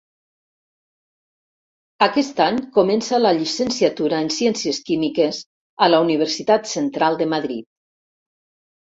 [2.05, 5.43] Aquest any comença la llicenciatura en Ciències Químiques
[5.87, 7.69] a la Universitat Central de Madrid.